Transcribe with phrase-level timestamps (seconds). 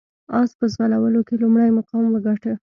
[0.39, 2.53] اس په ځغلولو کې لومړی مقام وګاټه.